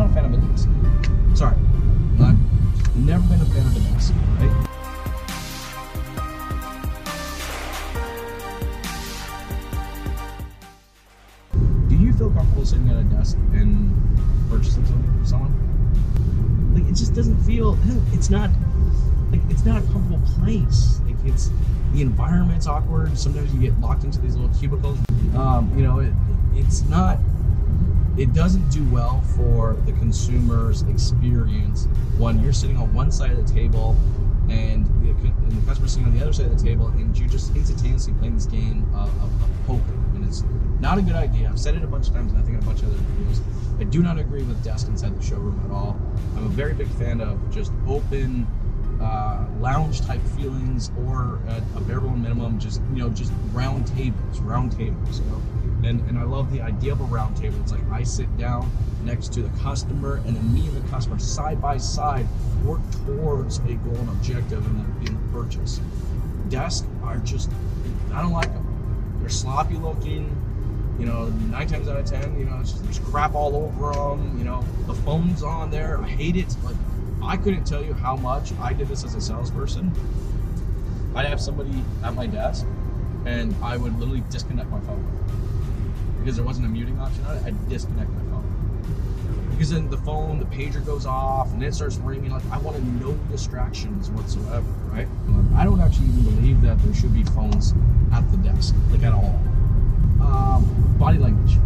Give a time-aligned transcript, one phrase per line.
[0.00, 0.68] not a fan of a desk.
[1.34, 1.56] Sorry,
[2.16, 2.34] not
[2.96, 4.66] never been a fan of desk, right?
[11.88, 13.90] Do you feel comfortable sitting at a desk and
[14.48, 16.74] purchasing something from someone?
[16.74, 17.76] Like it just doesn't feel.
[18.12, 18.50] It's not
[19.30, 21.00] like it's not a comfortable place.
[21.04, 21.50] Like it's
[21.92, 23.18] the environment's awkward.
[23.18, 24.98] Sometimes you get locked into these little cubicles.
[25.36, 26.12] Um, you know, it,
[26.54, 27.18] it's not.
[28.20, 31.86] It doesn't do well for the consumer's experience
[32.18, 33.96] when you're sitting on one side of the table
[34.50, 37.30] and the, and the customer sitting on the other side of the table, and you're
[37.30, 39.94] just instantaneously playing this game of, of, of poker.
[40.14, 40.44] And it's
[40.80, 41.48] not a good idea.
[41.48, 42.98] I've said it a bunch of times, and I think in a bunch of other
[42.98, 43.40] videos.
[43.80, 45.98] I do not agree with desk inside the showroom at all.
[46.36, 48.46] I'm a very big fan of just open
[49.00, 54.40] uh, lounge type feelings or at a bare minimum just you know just round tables
[54.40, 55.22] round tables
[55.84, 58.70] and and i love the idea of a round table it's like i sit down
[59.04, 62.26] next to the customer and then me and the customer side by side
[62.64, 65.80] work towards a goal and objective in the, in the purchase
[66.48, 67.50] desks are just
[68.12, 70.36] i don't like them they're sloppy looking
[71.00, 74.36] you know, nine times out of ten, you know, just, there's crap all over them.
[74.36, 75.98] You know, the phone's on there.
[75.98, 76.54] I hate it.
[76.62, 76.76] Like,
[77.22, 79.90] I couldn't tell you how much I did this as a salesperson.
[81.14, 82.66] I'd have somebody at my desk,
[83.24, 85.06] and I would literally disconnect my phone
[86.20, 87.44] because there wasn't a muting option on it.
[87.44, 88.60] I'd disconnect my phone
[89.60, 92.30] because then the phone, the pager goes off, and it starts ringing.
[92.30, 95.06] Like I wanted no distractions whatsoever, right?
[95.54, 97.74] I don't actually even believe that there should be phones
[98.10, 99.38] at the desk, like at all.
[100.22, 101.58] Um, body language,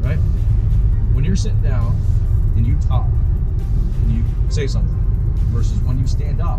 [0.00, 0.16] right?
[1.12, 1.94] When you're sitting down
[2.56, 4.96] and you talk and you say something
[5.52, 6.58] versus when you stand up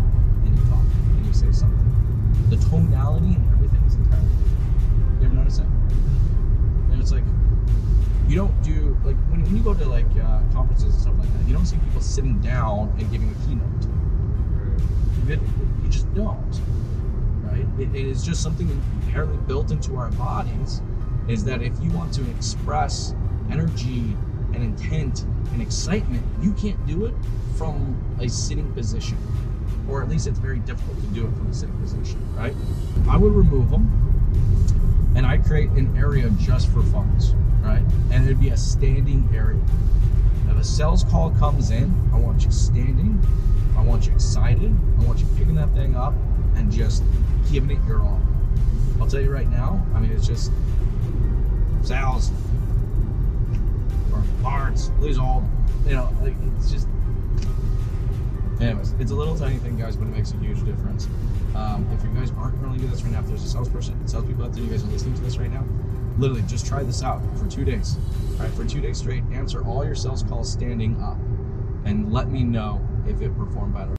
[8.34, 11.32] you don't do like when, when you go to like uh, conferences and stuff like
[11.34, 13.84] that, you don't see people sitting down and giving a keynote.
[15.28, 15.40] You,
[15.84, 16.60] you just don't,
[17.44, 17.64] right?
[17.78, 18.68] It, it is just something
[19.02, 20.82] inherently built into our bodies.
[21.28, 23.14] Is that if you want to express
[23.52, 24.16] energy
[24.52, 25.22] and intent
[25.52, 27.14] and excitement, you can't do it
[27.56, 29.16] from a sitting position.
[29.88, 32.54] Or at least it's very difficult to do it from a sitting position, right?
[33.08, 34.04] I would remove them
[35.14, 37.82] and I create an area just for phones, right?
[38.10, 39.60] And it'd be a standing area.
[40.48, 43.20] If a sales call comes in, I want you standing,
[43.76, 46.14] I want you excited, I want you picking that thing up
[46.56, 47.02] and just
[47.50, 48.20] giving it your all.
[49.00, 50.52] I'll tell you right now, I mean, it's just
[51.82, 52.30] sales
[54.12, 55.48] or Barnes, these all,
[55.86, 56.88] you know, like it's just
[58.60, 61.08] Anyways, it's a little tiny thing, guys, but it makes a huge difference.
[61.54, 64.44] Um, if you guys aren't currently doing this right now, if there's a salesperson, salespeople
[64.44, 65.64] out there, you guys are listening to this right now,
[66.18, 67.96] literally just try this out for two days.
[68.32, 71.18] All right, for two days straight, answer all your sales calls standing up,
[71.84, 73.90] and let me know if it performed better.